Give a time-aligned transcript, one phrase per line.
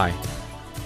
[0.00, 0.14] Hi,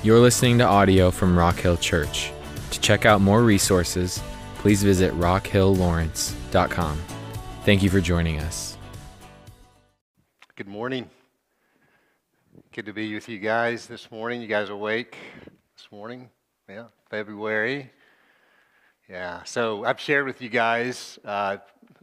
[0.02, 2.32] you're listening to audio from Rock Hill Church.
[2.70, 4.22] To check out more resources,
[4.54, 6.98] please visit rockhilllawrence.com.
[7.66, 8.78] Thank you for joining us.
[10.56, 11.10] Good morning.
[12.72, 14.40] Good to be with you guys this morning.
[14.40, 15.18] You guys awake
[15.76, 16.30] this morning?
[16.66, 17.90] Yeah, February.
[19.10, 21.58] Yeah, so I've shared with you guys uh,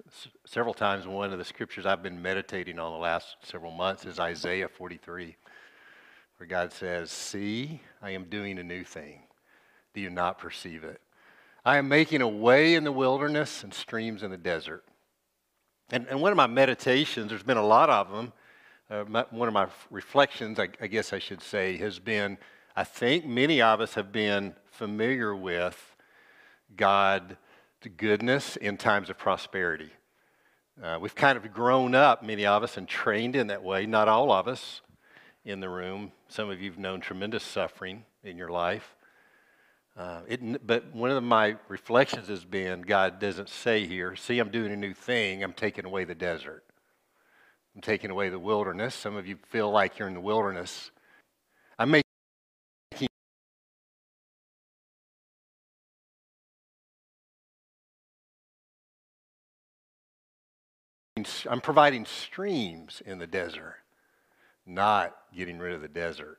[0.09, 4.05] s- several times one of the scriptures I've been meditating on the last several months
[4.05, 5.35] is Isaiah 43,
[6.39, 9.23] where God says, See, I am doing a new thing.
[9.93, 11.01] Do you not perceive it?
[11.65, 14.85] I am making a way in the wilderness and streams in the desert.
[15.91, 18.33] And, and one of my meditations, there's been a lot of them.
[18.89, 22.37] Uh, my, one of my reflections, I, I guess I should say, has been
[22.73, 25.77] I think many of us have been familiar with
[26.77, 27.35] God's
[27.97, 29.89] goodness in times of prosperity.
[30.81, 33.85] Uh, we've kind of grown up, many of us, and trained in that way.
[33.85, 34.79] Not all of us
[35.49, 36.11] in the room.
[36.27, 38.95] Some of you have known tremendous suffering in your life.
[39.97, 44.49] Uh, it, but one of my reflections has been God doesn't say here, see, I'm
[44.49, 46.63] doing a new thing, I'm taking away the desert.
[47.75, 48.95] I'm taking away the wilderness.
[48.95, 50.91] Some of you feel like you're in the wilderness.
[51.77, 52.03] I'm making
[61.49, 63.75] I'm providing streams in the desert,
[64.69, 66.37] not getting rid of the desert.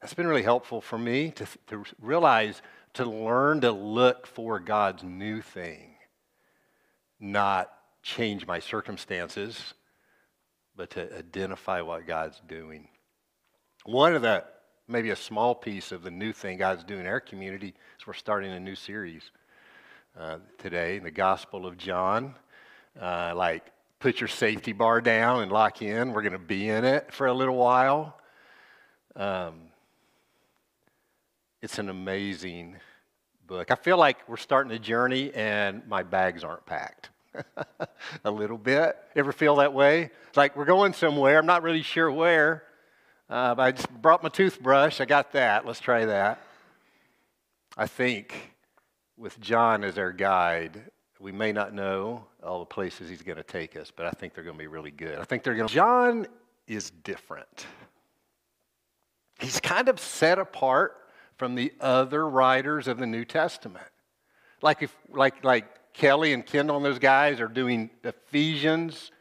[0.00, 2.62] That's been really helpful for me to, to realize,
[2.94, 5.94] to learn to look for God's new thing,
[7.18, 9.74] not change my circumstances,
[10.76, 12.88] but to identify what God's doing.
[13.84, 14.44] One of the,
[14.86, 18.12] maybe a small piece of the new thing God's doing in our community is we're
[18.12, 19.22] starting a new series
[20.18, 22.34] uh, today in the Gospel of John.
[23.00, 23.64] Uh, like,
[24.00, 26.12] put your safety bar down and lock in.
[26.12, 28.16] We're going to be in it for a little while.
[29.16, 29.54] Um,
[31.60, 32.76] it's an amazing
[33.46, 33.70] book.
[33.70, 37.10] I feel like we're starting a journey and my bags aren't packed.
[38.24, 38.96] a little bit.
[39.16, 40.10] Ever feel that way?
[40.28, 41.38] It's like we're going somewhere.
[41.38, 42.64] I'm not really sure where.
[43.28, 45.00] Uh, I just brought my toothbrush.
[45.00, 45.66] I got that.
[45.66, 46.40] Let's try that.
[47.76, 48.54] I think
[49.16, 50.90] with John as our guide,
[51.20, 54.34] we may not know all the places he's going to take us, but I think
[54.34, 55.18] they're going to be really good.
[55.18, 55.74] I think they're going to.
[55.74, 56.26] John
[56.66, 57.66] is different.
[59.40, 60.96] He's kind of set apart
[61.36, 63.86] from the other writers of the New Testament.
[64.62, 69.12] Like if like like Kelly and Kendall and those guys are doing Ephesians,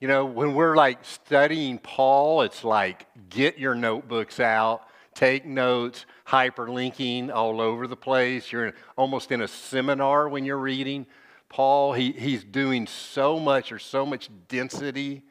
[0.00, 4.82] you know, when we're like studying Paul, it's like get your notebooks out,
[5.16, 8.52] take notes, hyperlinking all over the place.
[8.52, 11.06] You're almost in a seminar when you're reading.
[11.48, 15.22] Paul, he, he's doing so much, or so much density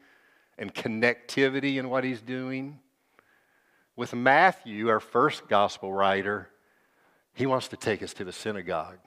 [0.58, 2.78] and connectivity in what he's doing.
[3.94, 6.50] With Matthew, our first gospel writer,
[7.32, 8.98] he wants to take us to the synagogue.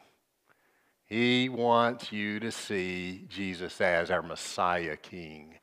[1.06, 5.56] He wants you to see Jesus as our Messiah King.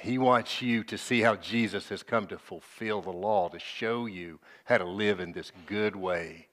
[0.00, 4.06] He wants you to see how Jesus has come to fulfill the law, to show
[4.06, 6.46] you how to live in this good way.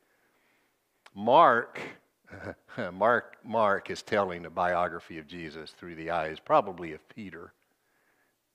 [1.16, 1.80] Mark,
[2.94, 7.54] Mark, Mark is telling the biography of Jesus through the eyes, probably of Peter.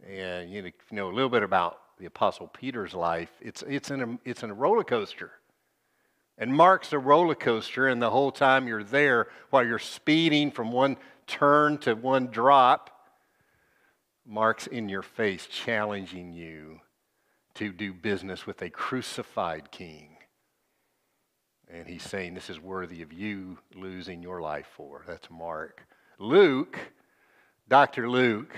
[0.07, 3.31] And you know a little bit about the Apostle Peter's life.
[3.41, 5.31] It's, it's, in a, it's in a roller coaster.
[6.37, 10.71] And Mark's a roller coaster, and the whole time you're there, while you're speeding from
[10.71, 12.92] one turn to one drop,
[14.27, 16.81] Mark's in your face, challenging you
[17.55, 20.17] to do business with a crucified king.
[21.69, 25.05] And he's saying, This is worthy of you losing your life for.
[25.07, 25.87] That's Mark.
[26.19, 26.79] Luke,
[27.69, 28.09] Dr.
[28.09, 28.55] Luke,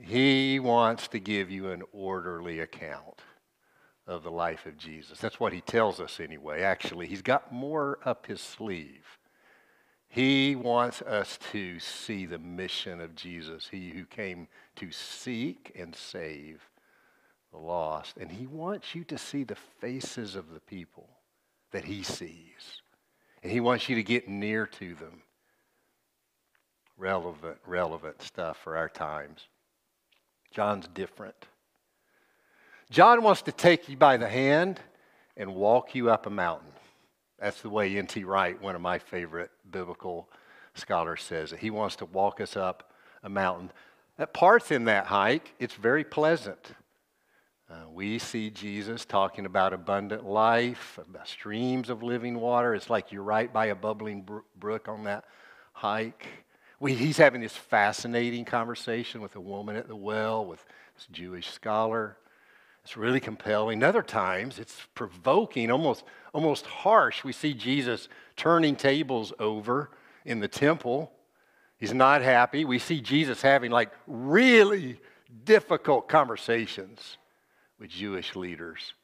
[0.00, 3.22] he wants to give you an orderly account
[4.06, 5.18] of the life of Jesus.
[5.18, 6.62] That's what he tells us anyway.
[6.62, 9.17] Actually, he's got more up his sleeve.
[10.08, 15.94] He wants us to see the mission of Jesus, he who came to seek and
[15.94, 16.68] save
[17.52, 18.16] the lost.
[18.16, 21.08] And he wants you to see the faces of the people
[21.72, 22.82] that he sees.
[23.42, 25.22] And he wants you to get near to them.
[26.96, 29.46] Relevant, relevant stuff for our times.
[30.50, 31.46] John's different.
[32.90, 34.80] John wants to take you by the hand
[35.36, 36.72] and walk you up a mountain.
[37.38, 38.24] That's the way N.T.
[38.24, 40.28] Wright, one of my favorite biblical
[40.74, 41.60] scholars, says it.
[41.60, 42.92] He wants to walk us up
[43.22, 43.70] a mountain.
[44.18, 46.72] At parts in that hike, it's very pleasant.
[47.70, 52.74] Uh, we see Jesus talking about abundant life, about streams of living water.
[52.74, 54.26] It's like you're right by a bubbling
[54.56, 55.24] brook on that
[55.72, 56.26] hike.
[56.80, 60.64] We, he's having this fascinating conversation with a woman at the well, with
[60.96, 62.16] this Jewish scholar.
[62.88, 63.82] It's really compelling.
[63.82, 67.22] Other times it's provoking, almost, almost harsh.
[67.22, 69.90] We see Jesus turning tables over
[70.24, 71.12] in the temple.
[71.76, 72.64] He's not happy.
[72.64, 75.02] We see Jesus having like really
[75.44, 77.18] difficult conversations
[77.78, 78.94] with Jewish leaders.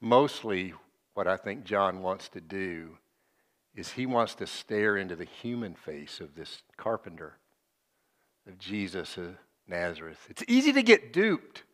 [0.00, 0.74] Mostly,
[1.14, 2.96] what I think John wants to do
[3.74, 7.38] is he wants to stare into the human face of this carpenter,
[8.46, 9.34] of Jesus of
[9.66, 10.24] Nazareth.
[10.30, 11.64] It's easy to get duped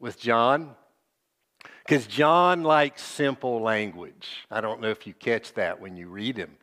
[0.00, 0.74] with John
[1.86, 4.46] because John likes simple language.
[4.50, 6.56] I don't know if you catch that when you read him.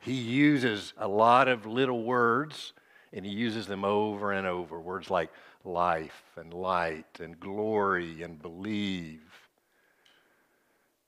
[0.00, 2.72] He uses a lot of little words
[3.12, 4.80] and he uses them over and over.
[4.80, 5.30] Words like
[5.64, 9.20] life and light and glory and believe.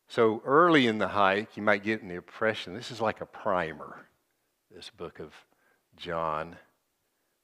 [0.09, 4.07] So early in the hike, you might get the impression this is like a primer,
[4.71, 5.33] this book of
[5.97, 6.57] John.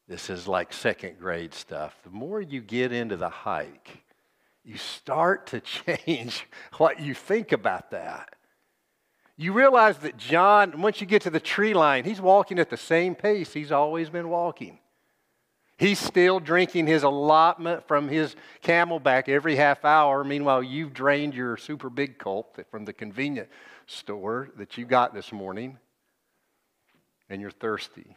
[0.06, 1.96] This is like second grade stuff.
[2.05, 4.02] The more you get into the hike,
[4.68, 5.60] you start to
[5.96, 8.34] change what you think about that.
[9.36, 12.76] You realize that John, once you get to the tree line, he's walking at the
[12.76, 14.78] same pace he's always been walking.
[15.78, 18.34] He's still drinking his allotment from his
[18.64, 20.24] CamelBak every half hour.
[20.24, 23.48] Meanwhile, you've drained your super big gulp from the convenience
[23.86, 25.78] store that you got this morning,
[27.30, 28.16] and you're thirsty.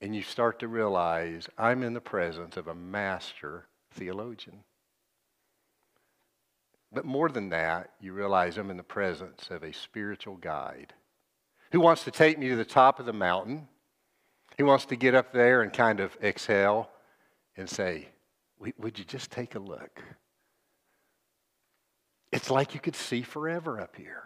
[0.00, 4.62] And you start to realize I'm in the presence of a master theologian.
[6.92, 10.94] But more than that, you realize I'm in the presence of a spiritual guide
[11.72, 13.68] who wants to take me to the top of the mountain
[14.56, 16.90] he wants to get up there and kind of exhale
[17.56, 18.08] and say,
[18.58, 20.02] Would you just take a look?
[22.32, 24.22] It's like you could see forever up here.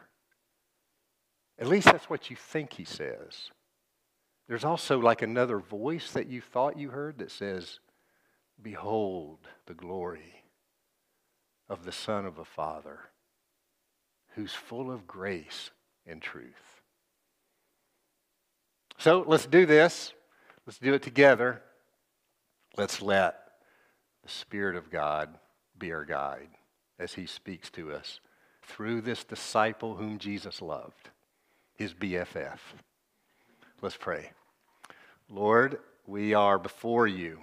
[1.58, 3.50] At least that's what you think he says.
[4.48, 7.80] There's also like another voice that you thought you heard that says,
[8.62, 10.39] Behold the glory
[11.70, 12.98] of the Son of a Father,
[14.34, 15.70] who's full of grace
[16.04, 16.82] and truth.
[18.98, 20.12] So let's do this.
[20.66, 21.62] Let's do it together.
[22.76, 23.38] Let's let
[24.24, 25.30] the Spirit of God
[25.78, 26.48] be our guide
[26.98, 28.20] as He speaks to us
[28.62, 31.10] through this disciple whom Jesus loved,
[31.74, 32.58] His BFF.
[33.80, 34.32] Let's pray.
[35.28, 37.38] Lord, we are before you.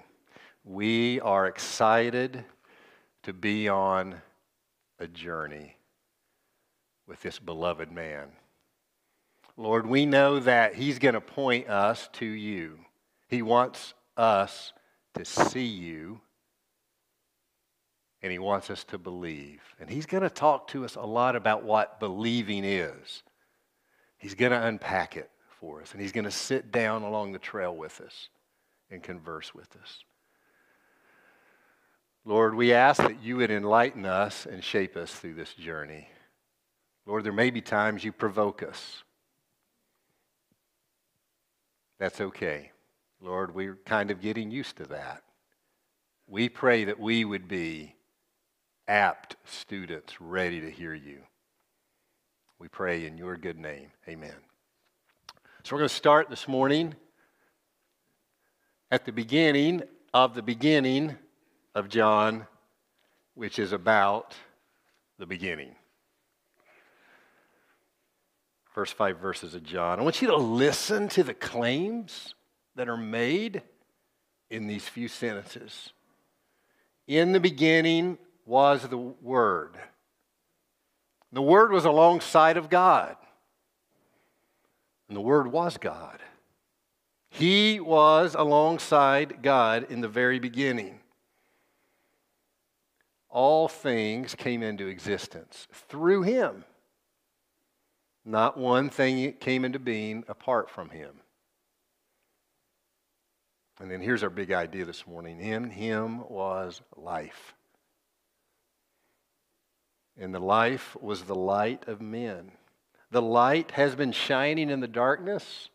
[0.65, 2.43] We are excited
[3.27, 4.15] to be on
[4.99, 5.75] a journey
[7.05, 8.29] with this beloved man.
[9.57, 12.79] Lord, we know that He's going to point us to you.
[13.27, 14.71] He wants us
[15.15, 16.21] to see you,
[18.21, 19.59] and He wants us to believe.
[19.77, 23.23] And He's going to talk to us a lot about what believing is.
[24.17, 25.29] He's going to unpack it
[25.59, 28.29] for us, and He's going to sit down along the trail with us
[28.89, 30.05] and converse with us.
[32.27, 36.09] Lord, we ask that you would enlighten us and shape us through this journey.
[37.05, 39.03] Lord, there may be times you provoke us.
[41.99, 42.73] That's okay.
[43.21, 45.23] Lord, we're kind of getting used to that.
[46.27, 47.95] We pray that we would be
[48.89, 51.19] apt students ready to hear you.
[52.59, 53.91] We pray in your good name.
[54.05, 54.35] Amen.
[55.63, 56.93] So we're going to start this morning
[58.91, 59.83] at the beginning
[60.13, 61.15] of the beginning
[61.77, 62.47] of John,
[63.35, 64.33] which is about
[65.19, 65.75] the beginning.
[68.73, 69.99] First five verses of John.
[69.99, 72.33] I want you to listen to the claims
[72.75, 73.61] that are made
[74.49, 75.91] in these few sentences.
[77.05, 78.17] In the beginning
[78.47, 79.77] was the Word.
[81.31, 83.17] The Word was alongside of God.
[85.07, 86.23] And the Word was God.
[87.29, 91.01] He was alongside God in the very beginning.
[93.29, 96.63] All things came into existence through Him.
[98.25, 101.21] Not one thing came into being apart from Him.
[103.79, 107.53] And then here's our big idea this morning in him was life.
[110.19, 112.51] And the life was the light of men.
[113.11, 115.69] The light has been shining in the darkness.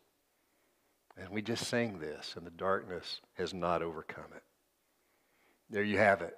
[1.15, 4.43] And we just sang this, and the darkness has not overcome it.
[5.69, 6.37] There you have it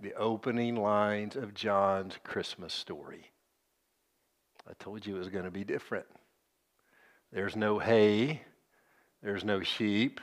[0.00, 3.30] the opening lines of John's Christmas story.
[4.68, 6.06] I told you it was going to be different.
[7.32, 8.42] There's no hay,
[9.22, 10.20] there's no sheep,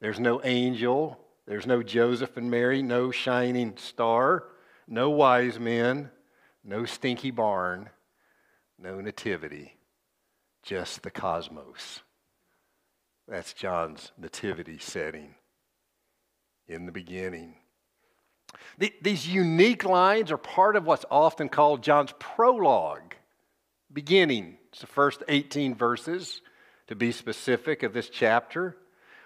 [0.00, 1.18] there's no angel.
[1.48, 4.44] There's no Joseph and Mary, no shining star,
[4.86, 6.10] no wise men,
[6.62, 7.88] no stinky barn,
[8.78, 9.78] no nativity,
[10.62, 12.00] just the cosmos.
[13.26, 15.36] That's John's nativity setting.
[16.66, 17.54] In the beginning.
[18.78, 23.14] These unique lines are part of what's often called John's prologue,
[23.92, 24.56] beginning.
[24.70, 26.42] It's the first 18 verses,
[26.86, 28.76] to be specific, of this chapter.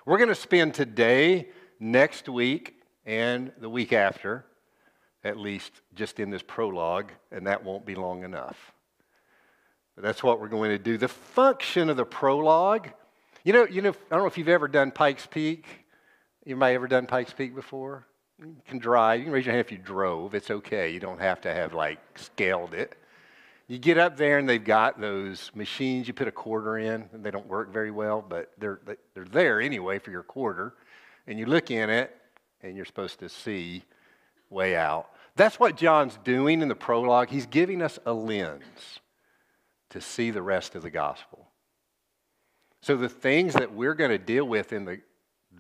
[0.07, 1.49] We're going to spend today,
[1.79, 4.45] next week, and the week after,
[5.23, 8.73] at least just in this prologue, and that won't be long enough.
[9.95, 10.97] But that's what we're going to do.
[10.97, 12.89] The function of the prologue,
[13.45, 15.67] you know, you know, I don't know if you've ever done Pikes Peak.
[16.47, 18.07] Anybody ever done Pikes Peak before?
[18.39, 19.21] You can drive.
[19.21, 20.35] You can raise your hand if you drove.
[20.35, 20.91] It's okay.
[20.91, 22.97] You don't have to have like scaled it.
[23.69, 27.25] You get up there and they've got those machines you put a quarter in, and
[27.25, 28.81] they don't work very well, but they're,
[29.15, 30.75] they're there anyway for your quarter.
[31.27, 32.15] And you look in it,
[32.63, 33.85] and you're supposed to see
[34.51, 35.09] way out.
[35.37, 37.31] That's what John's doing in the prologue.
[37.31, 39.01] He's giving us a lens
[39.91, 41.49] to see the rest of the gospel.
[42.83, 45.01] So the things that we're going to deal with in the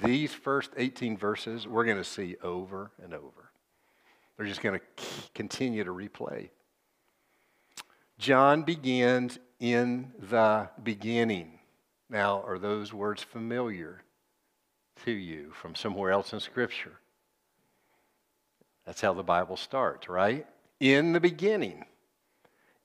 [0.01, 3.51] these first 18 verses, we're going to see over and over.
[4.37, 6.51] They're just going to continue to replay.
[8.19, 11.59] John begins in the beginning.
[12.09, 14.03] Now, are those words familiar
[15.05, 16.93] to you from somewhere else in Scripture?
[18.87, 20.47] That's how the Bible starts, right?
[20.81, 21.85] In the beginning.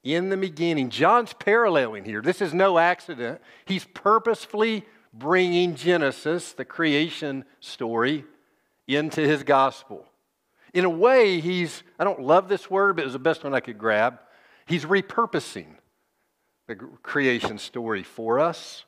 [0.03, 0.89] In the beginning.
[0.89, 2.21] John's paralleling here.
[2.21, 3.41] This is no accident.
[3.65, 4.85] He's purposefully
[5.17, 8.25] bringing Genesis, the creation story,
[8.87, 10.05] into his gospel.
[10.73, 13.53] In a way, he's, I don't love this word, but it was the best one
[13.53, 14.19] I could grab.
[14.65, 15.75] He's repurposing
[16.67, 18.83] the creation story for us.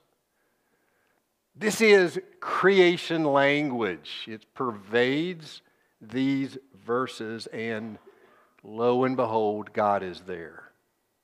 [1.56, 5.62] This is creation language, it pervades
[6.02, 7.98] these verses, and
[8.64, 10.72] lo and behold, God is there.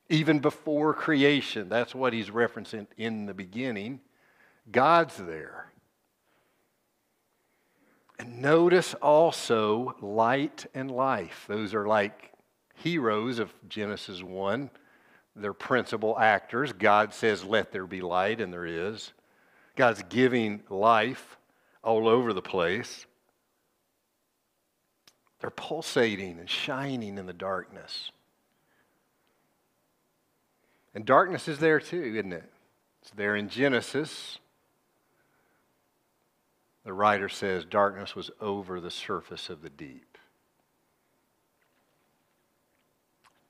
[0.08, 4.00] Even before creation, that's what he's referencing in the beginning.
[4.70, 5.72] God's there.
[8.18, 11.44] And notice also light and life.
[11.48, 12.32] Those are like
[12.74, 14.70] heroes of Genesis 1.
[15.34, 16.72] They're principal actors.
[16.72, 19.12] God says, Let there be light, and there is.
[19.76, 21.36] God's giving life
[21.84, 23.06] all over the place.
[25.40, 28.10] They're pulsating and shining in the darkness.
[30.94, 32.50] And darkness is there too, isn't it?
[33.02, 34.38] It's there in Genesis.
[36.86, 40.18] The writer says darkness was over the surface of the deep.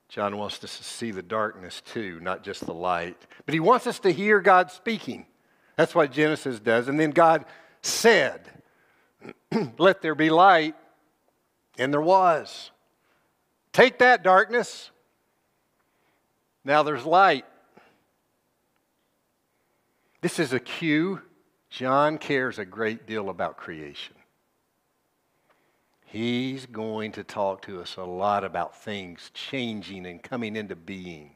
[0.09, 3.15] John wants us to see the darkness too, not just the light.
[3.45, 5.27] But he wants us to hear God speaking.
[5.75, 6.87] That's what Genesis does.
[6.87, 7.45] And then God
[7.83, 8.41] said,
[9.77, 10.73] Let there be light,
[11.77, 12.71] and there was.
[13.71, 14.89] Take that, darkness.
[16.65, 17.45] Now there's light.
[20.21, 21.21] This is a cue
[21.77, 24.15] John cares a great deal about creation.
[26.05, 31.35] He's going to talk to us a lot about things changing and coming into being.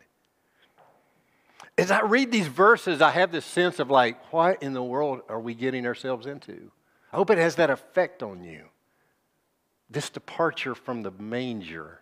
[1.77, 5.21] As I read these verses, I have this sense of like, what in the world
[5.29, 6.71] are we getting ourselves into?
[7.13, 8.63] I hope it has that effect on you.
[9.91, 12.01] This departure from the manger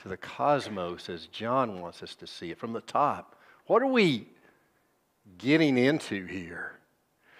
[0.00, 3.38] to the cosmos, as John wants us to see it from the top.
[3.66, 4.28] What are we
[5.36, 6.75] getting into here?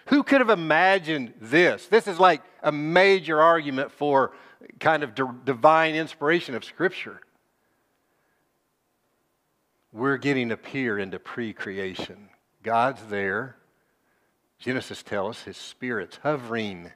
[0.07, 1.87] Who could have imagined this?
[1.87, 4.33] This is like a major argument for
[4.81, 7.21] kind of divine inspiration of Scripture.
[9.93, 12.29] We're getting a peer into pre creation.
[12.63, 13.57] God's there.
[14.59, 16.93] Genesis tells us his spirit's hovering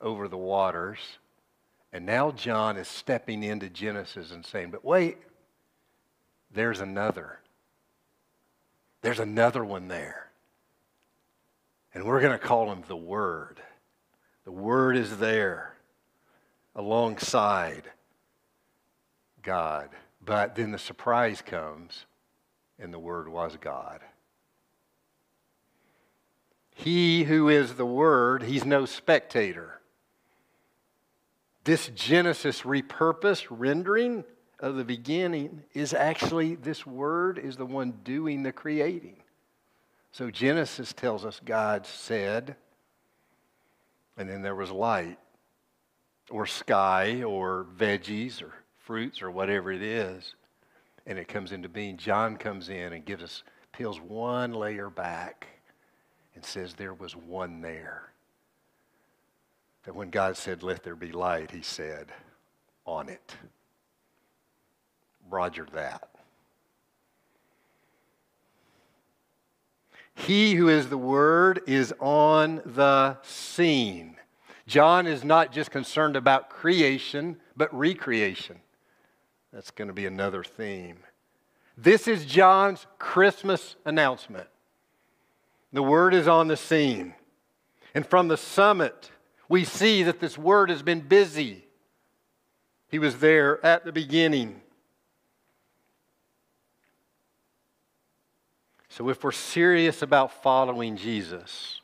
[0.00, 0.98] over the waters.
[1.92, 5.18] And now John is stepping into Genesis and saying, but wait,
[6.52, 7.38] there's another.
[9.02, 10.31] There's another one there.
[11.94, 13.60] And we're going to call him the Word.
[14.44, 15.74] The Word is there
[16.74, 17.84] alongside
[19.42, 19.90] God.
[20.24, 22.06] But then the surprise comes,
[22.78, 24.00] and the Word was God.
[26.74, 29.80] He who is the Word, he's no spectator.
[31.64, 34.24] This Genesis repurposed rendering
[34.58, 39.21] of the beginning is actually, this Word is the one doing the creating.
[40.12, 42.56] So Genesis tells us God said,
[44.18, 45.18] and then there was light,
[46.30, 50.34] or sky, or veggies, or fruits, or whatever it is,
[51.06, 51.96] and it comes into being.
[51.96, 53.42] John comes in and gives us,
[53.72, 55.46] peels one layer back
[56.34, 58.12] and says there was one there.
[59.84, 62.12] That when God said, Let there be light, he said,
[62.86, 63.34] On it.
[65.30, 66.11] Roger that.
[70.14, 74.16] He who is the Word is on the scene.
[74.66, 78.60] John is not just concerned about creation, but recreation.
[79.52, 81.00] That's going to be another theme.
[81.76, 84.48] This is John's Christmas announcement.
[85.72, 87.14] The word is on the scene.
[87.94, 89.10] And from the summit,
[89.48, 91.66] we see that this word has been busy.
[92.88, 94.61] He was there at the beginning.
[98.92, 101.80] So, if we're serious about following Jesus,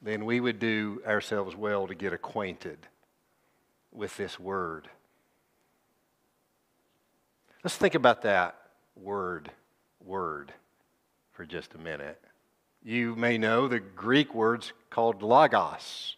[0.00, 2.78] then we would do ourselves well to get acquainted
[3.92, 4.88] with this word.
[7.62, 8.56] Let's think about that
[8.96, 9.50] word,
[10.02, 10.50] word,
[11.32, 12.18] for just a minute.
[12.82, 16.16] You may know the Greek word's called logos.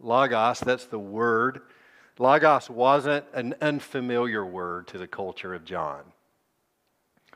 [0.00, 1.60] Logos, that's the word.
[2.18, 6.00] Logos wasn't an unfamiliar word to the culture of John,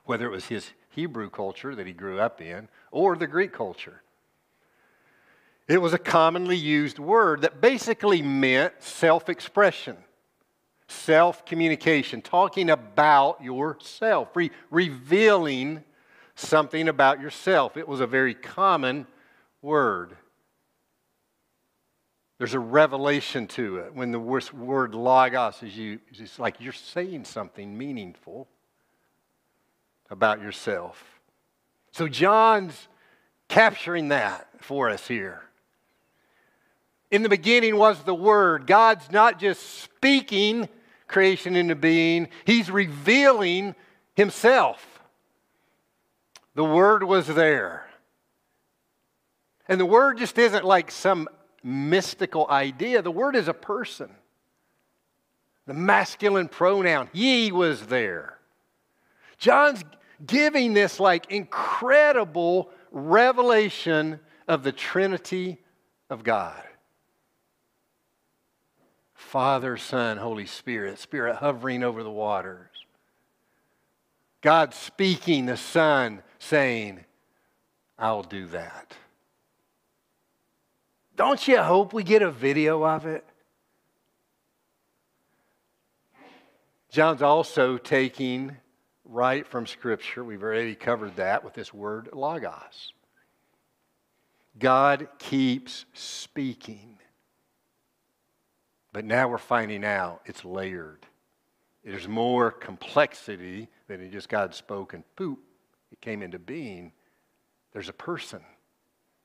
[0.06, 4.02] whether it was his Hebrew culture that he grew up in or the Greek culture.
[5.68, 9.96] It was a commonly used word that basically meant self expression,
[10.88, 15.82] self communication, talking about yourself, re- revealing
[16.34, 17.76] something about yourself.
[17.76, 19.06] It was a very common
[19.62, 20.16] word.
[22.38, 26.02] There's a revelation to it when the word logos is used.
[26.18, 28.48] It's like you're saying something meaningful
[30.12, 31.02] about yourself.
[31.90, 32.86] So John's
[33.48, 35.42] capturing that for us here.
[37.10, 38.66] In the beginning was the Word.
[38.66, 40.68] God's not just speaking
[41.08, 43.74] creation into being, He's revealing
[44.14, 45.02] Himself.
[46.54, 47.86] The Word was there.
[49.66, 51.28] And the Word just isn't like some
[51.62, 54.10] mystical idea, the Word is a person.
[55.66, 58.38] The masculine pronoun, He was there.
[59.38, 59.82] John's
[60.26, 65.58] giving this like incredible revelation of the Trinity
[66.10, 66.62] of God.
[69.14, 72.68] Father, Son, Holy Spirit, Spirit hovering over the waters.
[74.42, 77.04] God speaking, the Son saying,
[77.98, 78.94] I'll do that.
[81.16, 83.24] Don't you hope we get a video of it?
[86.90, 88.56] John's also taking
[89.04, 90.24] right from Scripture.
[90.24, 92.92] We've already covered that with this word logos.
[94.58, 96.98] God keeps speaking.
[98.92, 101.06] But now we're finding out it's layered.
[101.84, 105.40] There's more complexity than just God spoke and poop,
[105.90, 106.92] it came into being.
[107.72, 108.42] There's a person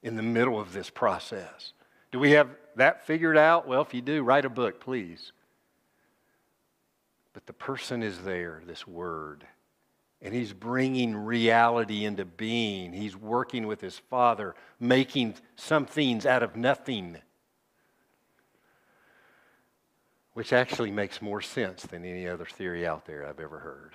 [0.02, 1.74] in the middle of this process.
[2.12, 3.68] Do we have that figured out?
[3.68, 5.34] Well, if you do, write a book, please.
[7.34, 9.46] But the person is there, this word.
[10.22, 12.92] And he's bringing reality into being.
[12.94, 17.18] He's working with his Father, making some things out of nothing,
[20.34, 23.94] which actually makes more sense than any other theory out there I've ever heard.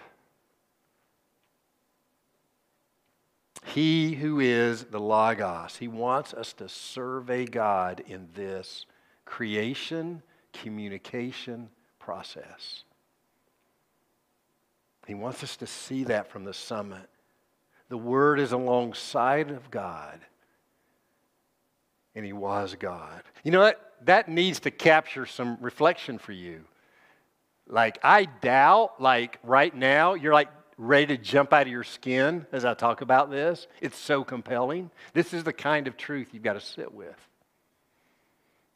[3.65, 8.87] He who is the Logos, he wants us to survey God in this
[9.25, 12.85] creation communication process.
[15.07, 17.09] He wants us to see that from the summit.
[17.89, 20.19] The Word is alongside of God,
[22.15, 23.23] and He was God.
[23.45, 23.93] You know what?
[24.05, 26.65] That needs to capture some reflection for you.
[27.69, 32.47] Like, I doubt, like, right now, you're like ready to jump out of your skin
[32.51, 33.69] as I talk about this.
[33.81, 34.91] It's so compelling.
[35.13, 37.17] This is the kind of truth you've got to sit with.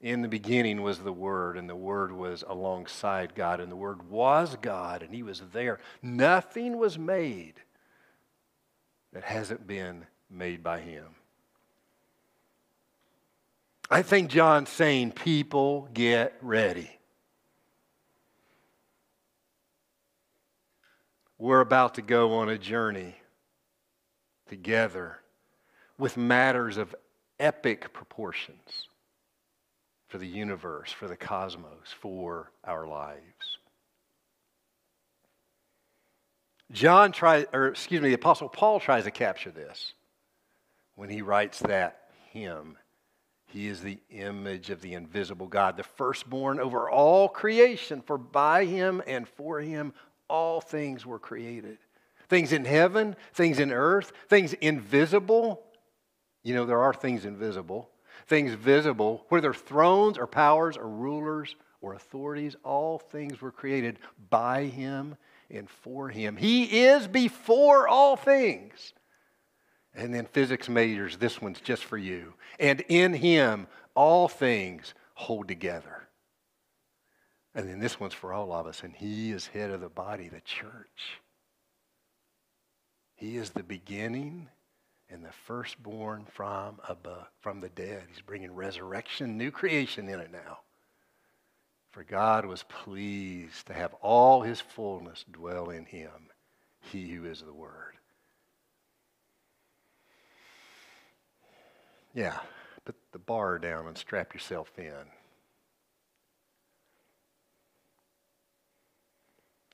[0.06, 4.08] In the beginning was the Word, and the Word was alongside God, and the Word
[4.08, 5.80] was God, and He was there.
[6.00, 7.54] Nothing was made
[9.12, 11.06] that hasn't been made by Him.
[13.90, 16.88] I think John's saying, people get ready.
[21.36, 23.16] We're about to go on a journey
[24.48, 25.18] together
[25.98, 26.94] with matters of
[27.40, 28.86] epic proportions
[30.08, 33.58] for the universe, for the cosmos, for our lives.
[36.72, 39.94] John tries, or excuse me, the Apostle Paul tries to capture this
[40.94, 42.76] when he writes that hymn.
[43.48, 48.64] He is the image of the invisible God, the firstborn over all creation, for by
[48.64, 49.92] him and for him
[50.28, 51.78] all things were created.
[52.28, 55.62] Things in heaven, things in earth, things invisible.
[56.42, 57.90] You know, there are things invisible
[58.26, 63.98] things visible, whether thrones or powers or rulers or authorities, all things were created
[64.30, 65.16] by him
[65.50, 66.36] and for him.
[66.36, 68.92] He is before all things.
[69.94, 72.34] And then physics majors, this one's just for you.
[72.58, 76.06] And in him, all things hold together.
[77.56, 80.28] And then this one's for all of us, and He is head of the body,
[80.28, 81.20] the church.
[83.14, 84.50] He is the beginning
[85.08, 88.04] and the firstborn from above, from the dead.
[88.08, 90.58] He's bringing resurrection, new creation in it now.
[91.90, 96.30] For God was pleased to have all his fullness dwell in him,
[96.80, 97.94] he who is the Word.
[102.12, 102.38] Yeah,
[102.84, 104.92] put the bar down and strap yourself in.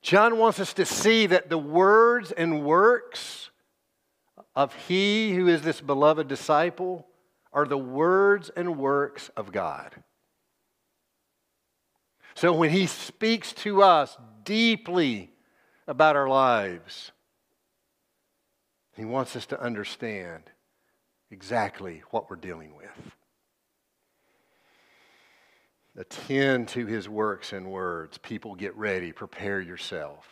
[0.03, 3.52] John wants us to see that the words and works
[4.55, 7.07] of he who is this beloved disciple
[7.53, 9.95] are the words and works of God.
[12.35, 15.31] So when he speaks to us deeply
[15.87, 17.13] about our lives,
[18.97, 20.45] he wants us to understand
[21.31, 23.17] exactly what we're dealing with.
[25.97, 28.17] Attend to his works and words.
[28.19, 29.13] People, get ready.
[29.13, 30.32] Prepare yourself.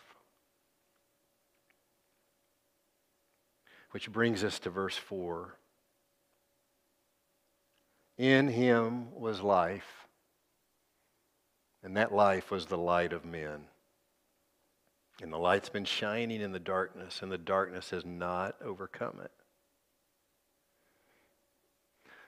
[3.90, 5.56] Which brings us to verse 4.
[8.18, 10.06] In him was life,
[11.82, 13.64] and that life was the light of men.
[15.22, 19.32] And the light's been shining in the darkness, and the darkness has not overcome it.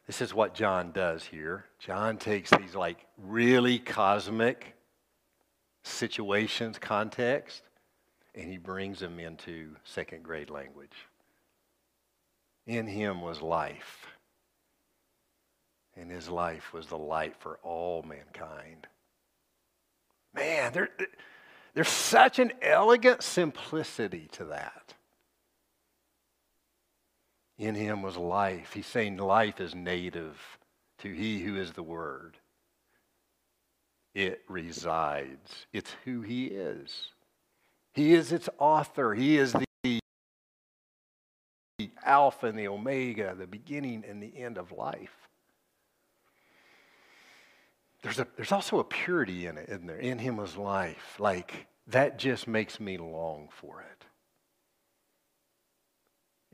[0.06, 1.66] This is what John does here.
[1.78, 4.74] John takes these like really cosmic
[5.84, 7.62] situations, context,
[8.34, 11.06] and he brings them into second grade language.
[12.66, 14.06] In him was life,
[15.96, 18.86] and his life was the light for all mankind.
[20.34, 20.88] Man, there,
[21.74, 24.94] there's such an elegant simplicity to that.
[27.58, 28.72] In him was life.
[28.72, 30.38] He's saying life is native
[30.98, 32.38] to he who is the Word.
[34.14, 37.08] It resides, it's who he is.
[37.92, 39.64] He is its author, he is the
[42.04, 45.28] Alpha and the Omega, the beginning and the end of life.
[48.02, 49.98] There's, a, there's also a purity in it, isn't there?
[49.98, 51.16] In him was life.
[51.18, 54.04] Like, that just makes me long for it.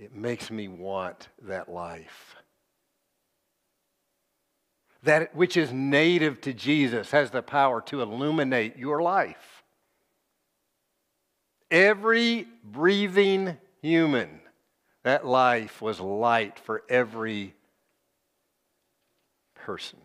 [0.05, 2.37] It makes me want that life.
[5.03, 9.63] That which is native to Jesus has the power to illuminate your life.
[11.71, 14.41] Every breathing human,
[15.03, 17.55] that life was light for every
[19.55, 19.99] person.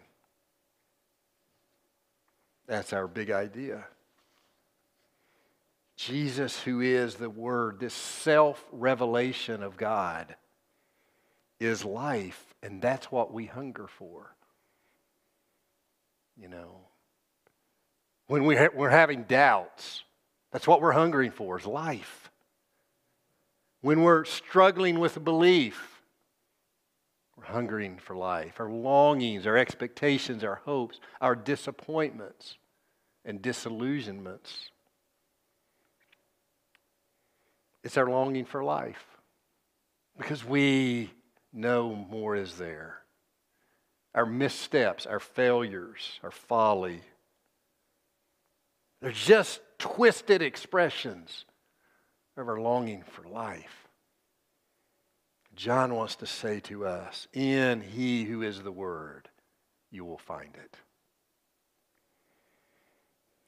[2.67, 3.85] That's our big idea.
[5.95, 10.35] Jesus, who is the Word, this self revelation of God,
[11.59, 14.35] is life, and that's what we hunger for.
[16.35, 16.81] You know,
[18.27, 20.03] when we ha- we're having doubts,
[20.51, 22.31] that's what we're hungering for is life.
[23.83, 26.01] When we're struggling with a belief,
[27.37, 28.59] we're hungering for life.
[28.59, 32.57] Our longings, our expectations, our hopes, our disappointments
[33.23, 34.71] and disillusionments
[37.83, 39.05] It's our longing for life
[40.17, 41.11] because we
[41.51, 42.99] know more is there.
[44.15, 47.01] Our missteps, our failures, our folly,
[49.01, 51.43] they're just twisted expressions
[52.37, 53.87] of our longing for life.
[55.55, 59.29] John wants to say to us, In he who is the Word,
[59.91, 60.77] you will find it.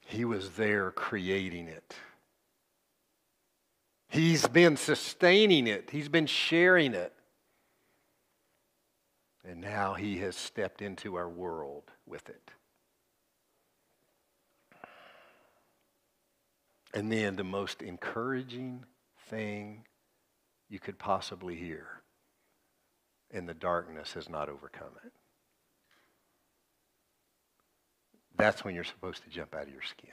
[0.06, 1.96] He was there creating it.
[4.08, 7.14] He's been sustaining it, He's been sharing it.
[9.44, 12.52] And now He has stepped into our world with it.
[16.96, 18.86] And then the most encouraging
[19.28, 19.84] thing
[20.70, 21.88] you could possibly hear,
[23.30, 25.12] and the darkness has not overcome it.
[28.38, 30.10] That's when you're supposed to jump out of your skin.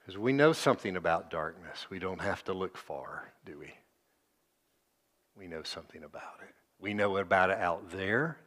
[0.00, 1.86] Because we know something about darkness.
[1.90, 3.74] We don't have to look far, do we?
[5.36, 6.54] We know something about it.
[6.78, 8.38] We know about it out there.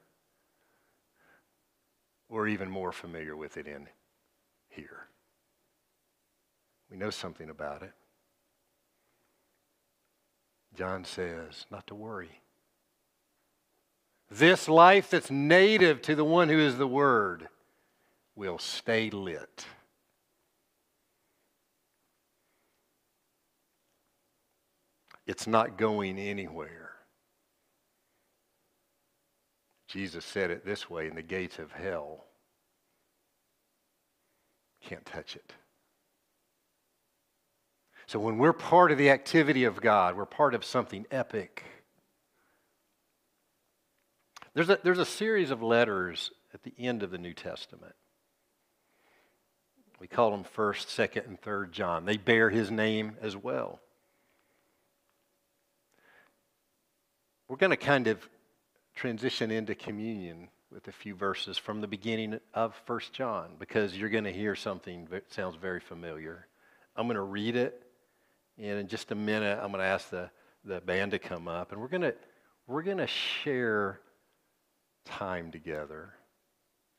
[2.30, 3.88] We're even more familiar with it in
[4.78, 5.08] here.
[6.90, 7.92] We know something about it.
[10.74, 12.40] John says, not to worry.
[14.32, 17.50] This life that's native to the one who is the Word
[18.36, 19.66] will stay lit.
[25.26, 26.94] It's not going anywhere.
[29.88, 32.27] Jesus said it this way, in the gates of hell
[34.88, 35.54] can't touch it.
[38.06, 41.64] So when we're part of the activity of God, we're part of something epic.
[44.54, 47.96] There's a, there's a series of letters at the end of the New Testament.
[50.00, 52.06] We call them 1st, 2nd, and 3rd John.
[52.06, 53.82] They bear his name as well.
[57.50, 58.28] We're going to kind of
[58.96, 64.10] transition into communion with a few verses from the beginning of 1st John because you're
[64.10, 66.48] going to hear something that sounds very familiar.
[66.96, 67.84] I'm going to read it,
[68.58, 70.30] and in just a minute, I'm going to ask the,
[70.66, 72.16] the band to come up, and we're going to,
[72.66, 74.00] we're going to share
[75.06, 76.14] time together,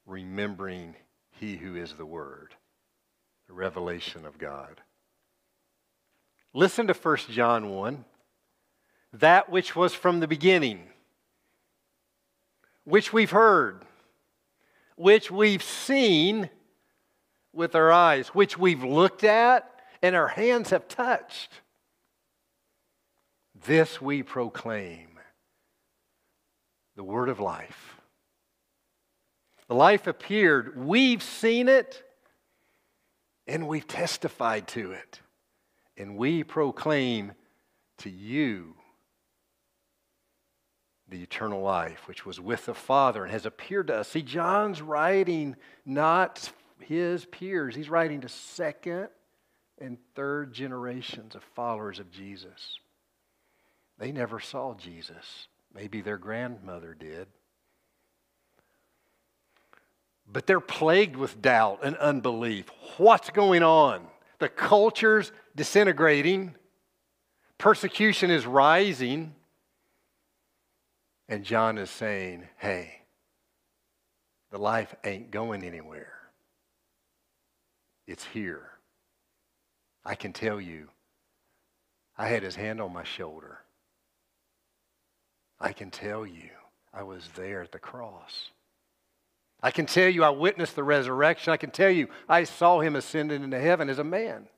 [0.07, 0.95] remembering
[1.33, 2.55] He who is the Word,
[3.47, 4.81] the revelation of God.
[6.55, 8.05] Listen to 1 John 1
[9.15, 10.81] that which was from the beginning,
[12.89, 13.85] which we've heard,
[14.97, 16.49] which we've seen
[17.53, 19.71] with our eyes, which we've looked at
[20.01, 21.51] and our hands have touched.
[23.67, 25.21] This we proclaim
[26.97, 27.97] the word of life.
[29.67, 32.03] The life appeared, we've seen it,
[33.47, 35.21] and we've testified to it.
[35.99, 37.33] And we proclaim
[37.99, 38.78] to you
[41.11, 44.09] the eternal life, which was with the Father and has appeared to us.
[44.09, 49.09] See, John's writing not his peers, he's writing to second
[49.81, 52.79] and third generations of followers of Jesus.
[53.99, 55.49] They never saw Jesus.
[55.75, 57.29] Maybe their grandmother did.
[60.31, 62.67] But they're plagued with doubt and unbelief.
[62.99, 64.07] What's going on?
[64.39, 66.55] The culture's disintegrating,
[67.57, 69.35] persecution is rising.
[71.29, 73.03] And John is saying, hey,
[74.51, 76.15] the life ain't going anywhere.
[78.07, 78.71] It's here.
[80.05, 80.89] I can tell you,
[82.17, 83.59] I had his hand on my shoulder.
[85.61, 86.49] I can tell you,
[86.95, 88.51] I was there at the cross.
[89.63, 91.53] I can tell you, I witnessed the resurrection.
[91.53, 94.49] I can tell you, I saw him ascending into heaven as a man.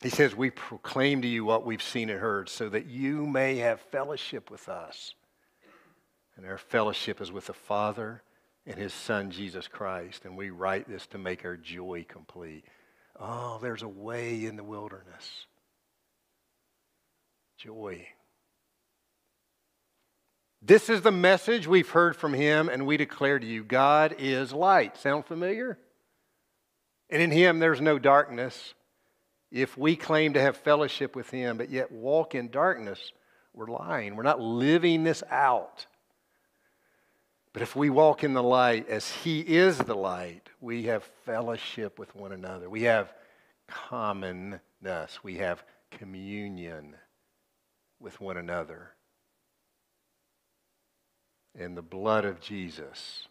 [0.00, 3.56] He says, We proclaim to you what we've seen and heard so that you may
[3.56, 5.14] have fellowship with us.
[6.36, 8.22] And our fellowship is with the Father
[8.64, 10.24] and his Son, Jesus Christ.
[10.24, 12.64] And we write this to make our joy complete.
[13.18, 15.46] Oh, there's a way in the wilderness.
[17.56, 18.06] Joy.
[20.62, 24.52] This is the message we've heard from him, and we declare to you God is
[24.52, 24.96] light.
[24.96, 25.78] Sound familiar?
[27.10, 28.74] And in him there's no darkness.
[29.50, 33.12] If we claim to have fellowship with Him, but yet walk in darkness,
[33.54, 34.14] we're lying.
[34.14, 35.86] We're not living this out.
[37.52, 41.98] But if we walk in the light as He is the light, we have fellowship
[41.98, 42.68] with one another.
[42.68, 43.12] We have
[43.66, 45.22] commonness.
[45.22, 46.94] We have communion
[47.98, 48.92] with one another.
[51.58, 53.26] In the blood of Jesus,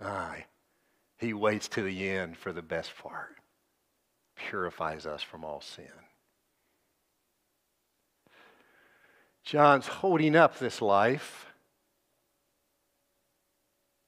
[0.00, 0.46] aye,
[1.18, 3.40] He waits to the end for the best part
[4.48, 5.84] purifies us from all sin.
[9.44, 11.46] John's holding up this life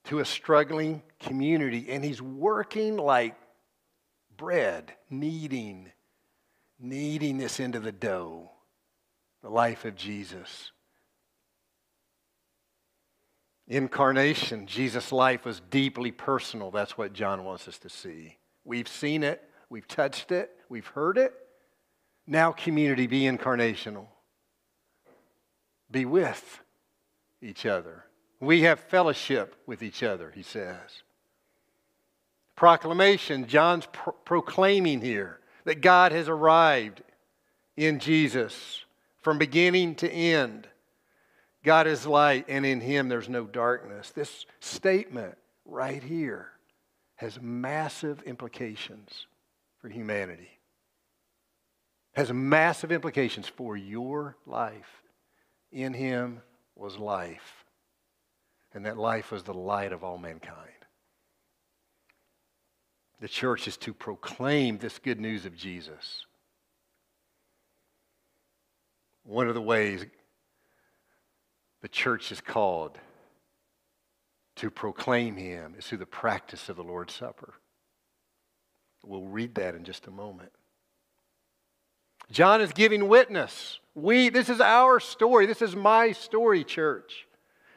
[0.05, 3.35] to a struggling community, and he's working like
[4.37, 5.91] bread, kneading,
[6.79, 8.51] kneading this into the dough,
[9.41, 10.71] the life of Jesus.
[13.67, 16.69] Incarnation, Jesus' life was deeply personal.
[16.69, 18.37] That's what John wants us to see.
[18.65, 19.41] We've seen it,
[19.73, 21.33] We've touched it, we've heard it.
[22.27, 24.05] Now, community, be incarnational.
[25.89, 26.61] Be with
[27.41, 28.05] each other.
[28.39, 30.77] We have fellowship with each other, he says.
[32.55, 37.01] Proclamation, John's pro- proclaiming here that God has arrived
[37.75, 38.85] in Jesus
[39.21, 40.67] from beginning to end.
[41.63, 44.11] God is light, and in him there's no darkness.
[44.11, 46.49] This statement right here
[47.15, 49.25] has massive implications
[49.83, 50.47] for humanity.
[52.13, 55.03] Has massive implications for your life.
[55.73, 56.41] In him
[56.73, 57.65] was life,
[58.73, 60.69] and that life was the light of all mankind.
[63.19, 66.25] The church is to proclaim this good news of Jesus.
[69.25, 70.05] One of the ways
[71.81, 72.97] the church is called
[74.55, 77.55] to proclaim him is through the practice of the Lord's Supper.
[79.05, 80.51] We'll read that in just a moment.
[82.31, 83.79] John is giving witness.
[83.95, 85.45] We, this is our story.
[85.45, 87.27] This is my story, church.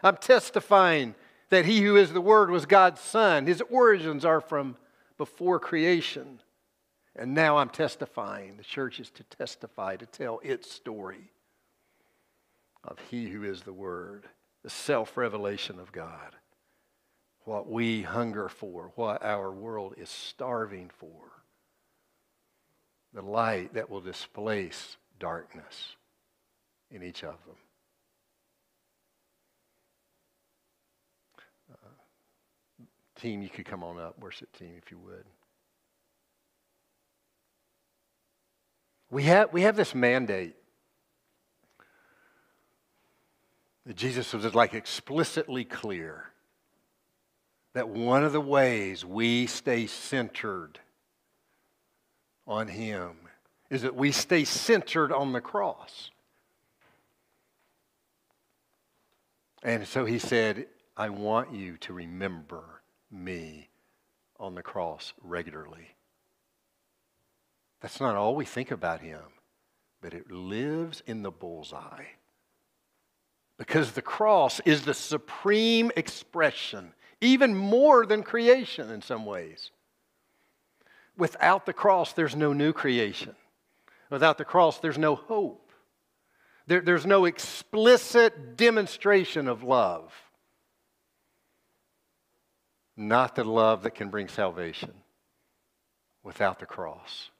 [0.02, 1.14] I'm testifying
[1.50, 3.46] that he who is the Word was God's Son.
[3.46, 4.76] His origins are from
[5.18, 6.40] before creation.
[7.14, 8.56] And now I'm testifying.
[8.56, 11.32] The church is to testify, to tell its story
[12.84, 14.24] of he who is the Word,
[14.62, 16.36] the self revelation of God,
[17.46, 21.30] what we hunger for, what our world is starving for,
[23.14, 25.94] the light that will displace darkness
[26.90, 27.56] in each of them.
[31.72, 35.24] Uh, team, you could come on up, worship team, if you would.
[39.08, 40.56] We have, we have this mandate
[43.86, 46.24] that Jesus was like explicitly clear
[47.76, 50.80] that one of the ways we stay centered
[52.46, 53.18] on Him
[53.68, 56.10] is that we stay centered on the cross.
[59.62, 62.64] And so He said, I want you to remember
[63.10, 63.68] me
[64.40, 65.96] on the cross regularly.
[67.82, 69.20] That's not all we think about Him,
[70.00, 72.06] but it lives in the bullseye.
[73.58, 79.70] Because the cross is the supreme expression, even more than creation in some ways.
[81.16, 83.34] Without the cross, there's no new creation.
[84.10, 85.72] Without the cross, there's no hope.
[86.66, 90.12] There, there's no explicit demonstration of love.
[92.96, 94.92] Not the love that can bring salvation
[96.22, 97.30] without the cross.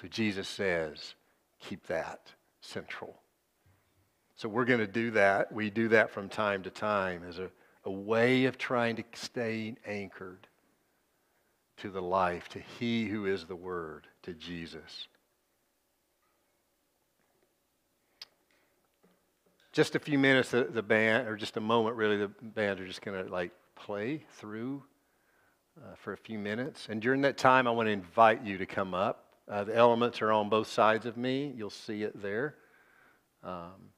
[0.00, 1.14] So Jesus says,
[1.60, 2.20] keep that
[2.60, 3.14] central.
[4.36, 5.52] So we're going to do that.
[5.52, 7.50] We do that from time to time as a,
[7.84, 10.46] a way of trying to stay anchored
[11.78, 15.08] to the life, to He who is the Word, to Jesus.
[19.72, 22.86] Just a few minutes, the, the band, or just a moment really, the band are
[22.86, 24.82] just going to like play through
[25.76, 26.86] uh, for a few minutes.
[26.88, 29.24] And during that time, I want to invite you to come up.
[29.48, 31.52] Uh, the elements are on both sides of me.
[31.56, 32.54] You'll see it there.
[33.42, 33.90] Um,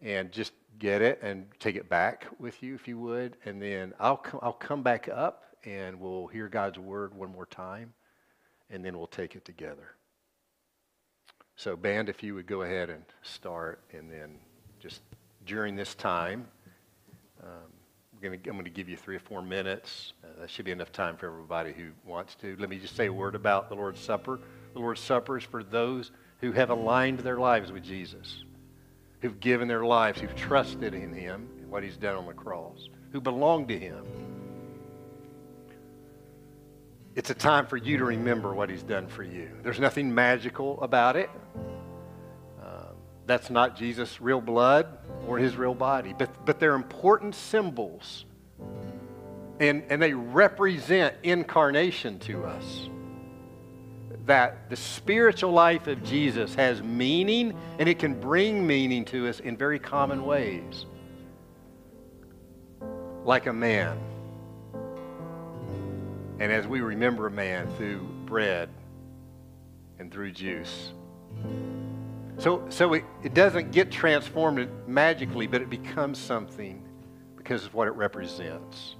[0.00, 3.36] and just get it and take it back with you if you would.
[3.44, 7.46] And then I'll, com- I'll come back up and we'll hear God's word one more
[7.46, 7.92] time
[8.70, 9.94] and then we'll take it together.
[11.56, 14.38] So, band, if you would go ahead and start, and then
[14.78, 15.00] just
[15.44, 16.46] during this time,
[17.42, 17.48] um,
[18.22, 20.12] gonna, I'm going to give you three or four minutes.
[20.22, 22.56] Uh, that should be enough time for everybody who wants to.
[22.60, 24.38] Let me just say a word about the Lord's Supper.
[24.74, 28.44] The Lord's Supper is for those who have aligned their lives with Jesus
[29.20, 32.88] who've given their lives, who've trusted in Him and what He's done on the cross,
[33.12, 34.04] who belong to Him.
[37.14, 39.50] It's a time for you to remember what He's done for you.
[39.62, 41.30] There's nothing magical about it.
[42.62, 42.94] Um,
[43.26, 44.86] that's not Jesus' real blood
[45.26, 48.24] or His real body, but, but they're important symbols.
[49.58, 52.88] And, and they represent incarnation to us
[54.28, 59.40] that the spiritual life of Jesus has meaning and it can bring meaning to us
[59.40, 60.84] in very common ways.
[63.24, 63.98] Like a man.
[66.38, 68.68] And as we remember a man through bread
[69.98, 70.92] and through juice.
[72.36, 76.86] So, so it, it doesn't get transformed magically, but it becomes something
[77.36, 78.96] because of what it represents.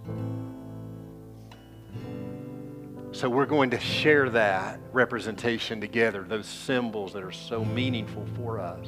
[3.12, 8.60] So we're going to share that representation together, those symbols that are so meaningful for
[8.60, 8.86] us.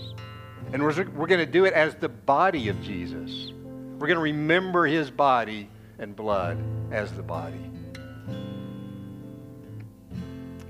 [0.72, 3.52] And we're, we're going to do it as the body of Jesus.
[3.98, 7.70] We're going to remember his body and blood as the body.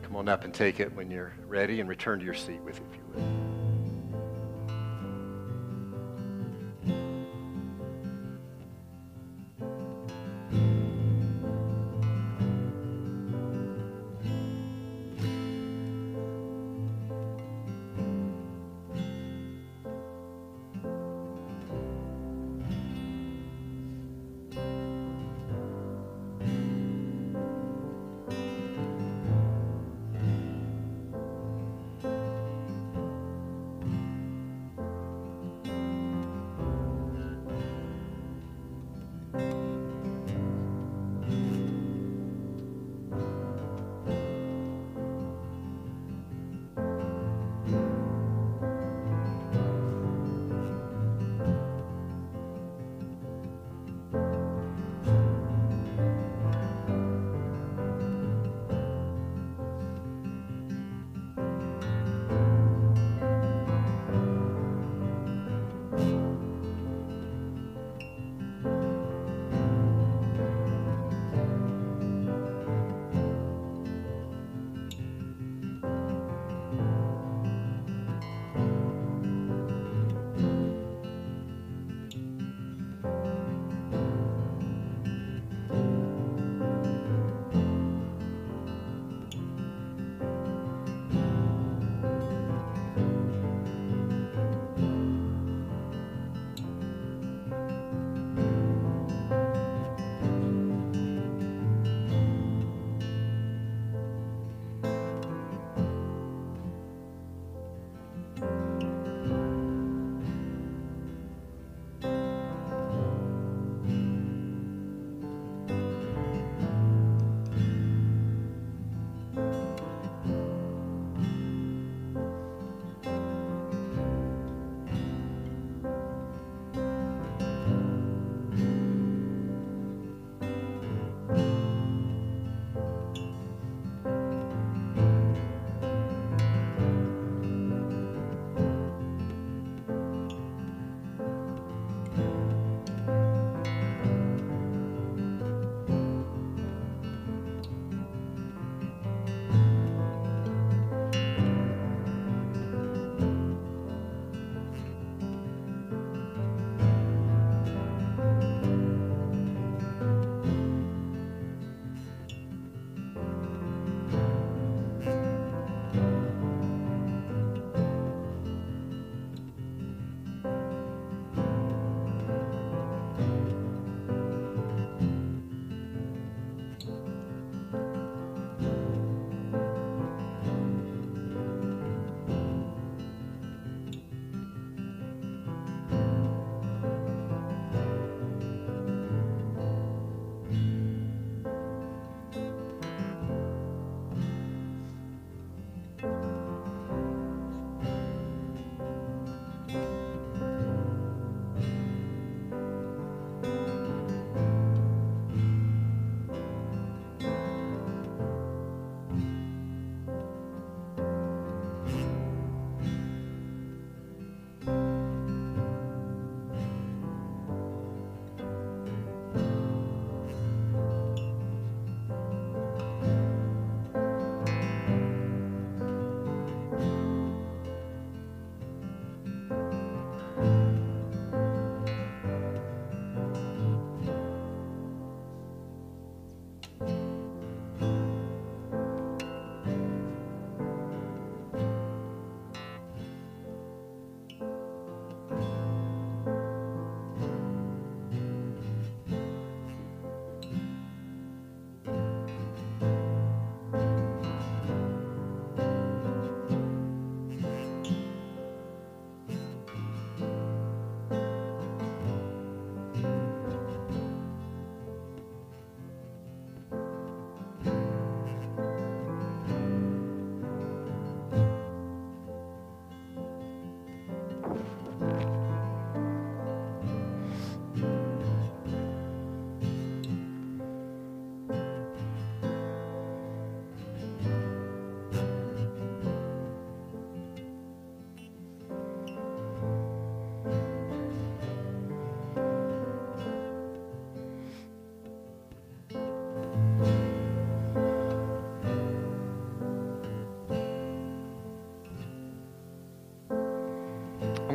[0.02, 2.76] Come on up and take it when you're ready and return to your seat with
[2.76, 3.49] it if you would.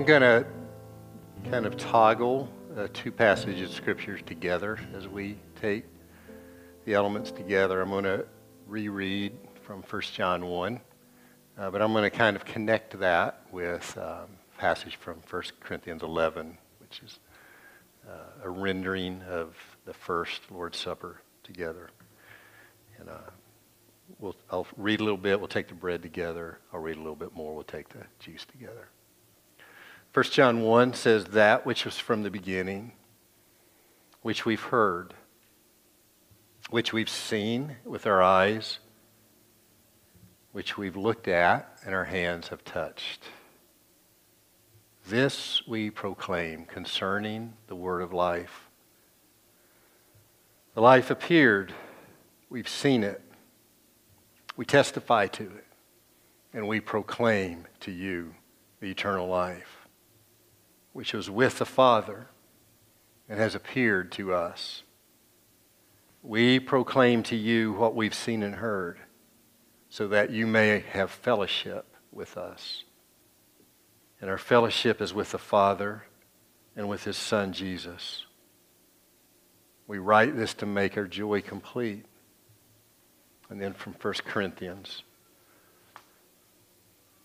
[0.05, 0.45] Going to
[1.49, 2.47] kind of toggle
[2.77, 5.83] uh, two passages of scriptures together as we take
[6.85, 7.81] the elements together.
[7.81, 8.27] I'm going to
[8.67, 9.33] reread
[9.63, 10.79] from 1 John 1,
[11.57, 15.43] uh, but I'm going to kind of connect that with um, a passage from 1
[15.59, 17.17] Corinthians 11, which is
[18.07, 21.89] uh, a rendering of the first Lord's Supper together.
[22.99, 23.31] And uh,
[24.19, 25.39] we'll, I'll read a little bit.
[25.39, 26.59] We'll take the bread together.
[26.71, 27.55] I'll read a little bit more.
[27.55, 28.89] We'll take the juice together.
[30.15, 32.93] 1 John 1 says, That which was from the beginning,
[34.21, 35.13] which we've heard,
[36.69, 38.79] which we've seen with our eyes,
[40.53, 43.25] which we've looked at and our hands have touched.
[45.05, 48.69] This we proclaim concerning the word of life.
[50.75, 51.73] The life appeared,
[52.49, 53.21] we've seen it,
[54.55, 55.67] we testify to it,
[56.53, 58.33] and we proclaim to you
[58.79, 59.74] the eternal life
[60.95, 62.27] which was with the Father
[63.27, 64.83] and has appeared to us.
[66.23, 68.99] We proclaim to you what we've seen and heard,
[69.89, 72.85] so that you may have fellowship with us.
[74.21, 76.05] And our fellowship is with the Father
[76.77, 78.23] and with his Son, Jesus.
[79.87, 82.05] We write this to make our joy complete.
[83.49, 85.03] And then from 1 Corinthians.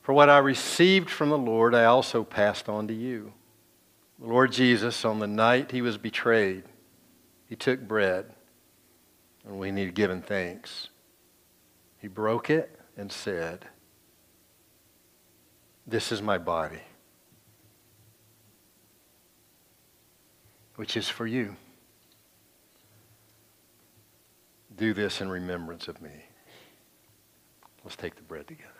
[0.02, 3.32] For what I received from the Lord, I also passed on to you
[4.20, 6.64] the Lord Jesus, on the night he was betrayed,
[7.48, 8.26] he took bread,
[9.44, 10.88] and when he had given thanks,
[11.98, 13.66] he broke it and said,
[15.86, 16.82] This is my body,
[20.76, 21.56] which is for you.
[24.76, 26.24] Do this in remembrance of me.
[27.84, 28.79] Let's take the bread together.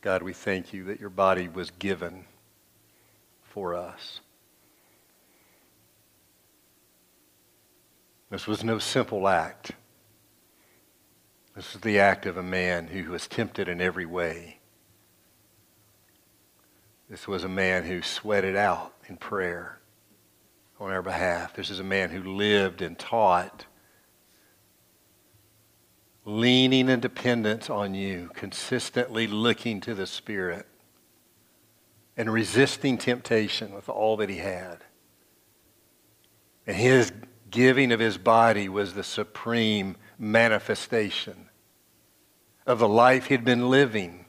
[0.00, 2.24] God, we thank you that your body was given
[3.42, 4.20] for us.
[8.30, 9.72] This was no simple act.
[11.56, 14.58] This was the act of a man who was tempted in every way.
[17.10, 19.80] This was a man who sweated out in prayer
[20.78, 21.54] on our behalf.
[21.54, 23.64] This is a man who lived and taught
[26.28, 30.66] leaning in dependence on you, consistently looking to the Spirit,
[32.18, 34.84] and resisting temptation with all that he had.
[36.66, 37.10] And his
[37.50, 41.48] giving of his body was the supreme manifestation
[42.66, 44.26] of the life he'd been living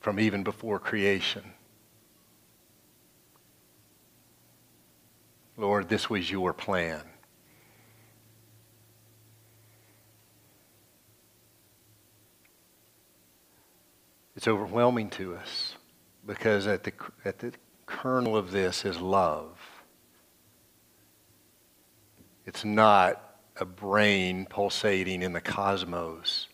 [0.00, 1.44] from even before creation.
[5.56, 7.04] Lord, this was your plan.
[14.36, 15.74] It's overwhelming to us
[16.26, 16.92] because at the,
[17.24, 17.52] at the
[17.86, 19.58] kernel of this is love.
[22.44, 23.22] It's not
[23.56, 26.48] a brain pulsating in the cosmos.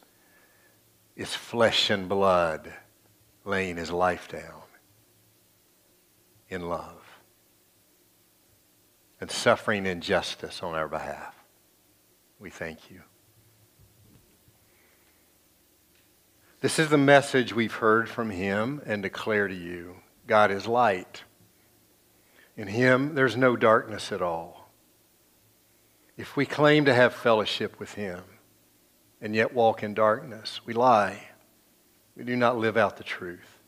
[1.16, 2.72] It's flesh and blood
[3.44, 4.62] laying his life down
[6.48, 7.02] in love
[9.20, 11.34] and suffering injustice on our behalf.
[12.38, 13.02] We thank you.
[16.62, 19.96] This is the message we've heard from him and declare to you
[20.28, 21.24] God is light.
[22.56, 24.70] In him, there's no darkness at all.
[26.16, 28.22] If we claim to have fellowship with him
[29.20, 31.30] and yet walk in darkness, we lie.
[32.16, 33.58] We do not live out the truth.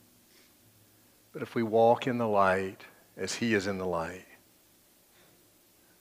[1.33, 2.85] But if we walk in the light
[3.17, 4.27] as he is in the light,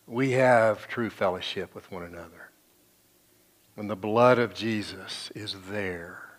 [0.05, 2.51] we have true fellowship with one another.
[3.73, 6.32] When the blood of Jesus is there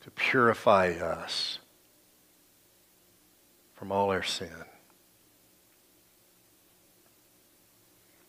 [0.00, 1.58] to purify us
[3.74, 4.64] from all our sin.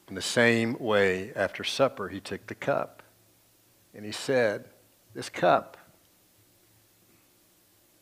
[0.08, 3.02] In the same way, after supper, he took the cup
[3.94, 4.66] and he said,
[5.14, 5.78] This cup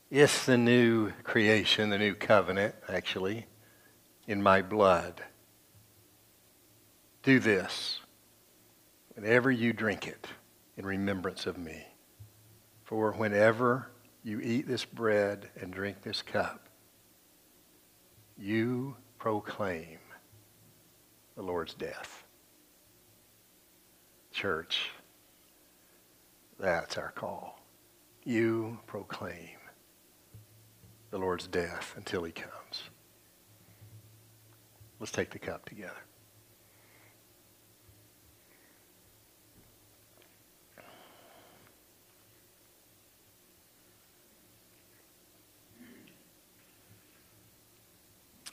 [0.10, 3.46] is the new creation, the new covenant, actually,
[4.28, 5.22] in my blood.
[7.22, 8.00] Do this
[9.14, 10.28] whenever you drink it
[10.78, 11.89] in remembrance of me.
[12.90, 13.92] For whenever
[14.24, 16.70] you eat this bread and drink this cup,
[18.36, 20.00] you proclaim
[21.36, 22.24] the Lord's death.
[24.32, 24.90] Church,
[26.60, 27.60] that's our call.
[28.24, 29.60] You proclaim
[31.12, 32.90] the Lord's death until he comes.
[35.00, 35.94] Let's take the cup together.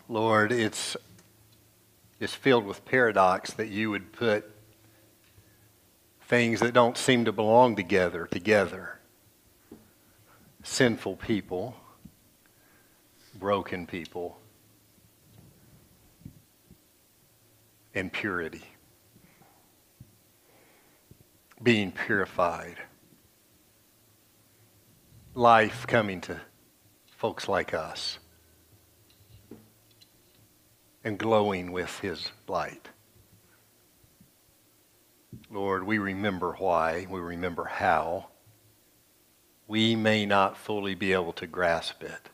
[0.08, 0.96] Lord, it's,
[2.20, 4.48] it's filled with paradox that you would put
[6.22, 9.00] things that don't seem to belong together together.
[10.62, 11.76] Sinful people,
[13.34, 14.38] broken people,
[17.94, 18.64] and purity.
[21.60, 22.76] Being purified.
[25.34, 26.40] Life coming to
[27.16, 28.18] folks like us
[31.06, 32.88] and glowing with his light.
[35.52, 38.26] Lord, we remember why, we remember how.
[39.68, 42.28] We may not fully be able to grasp it,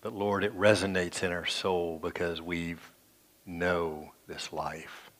[0.00, 2.74] but Lord, it resonates in our soul because we
[3.46, 5.12] know this life.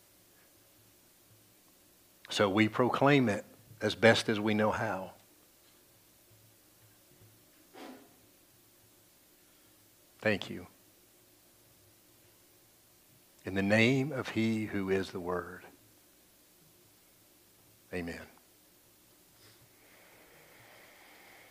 [2.31, 3.45] So we proclaim it
[3.81, 5.13] as best as we know how.
[10.21, 10.67] Thank you.
[13.45, 15.65] In the name of He who is the Word.
[17.93, 18.34] Amen.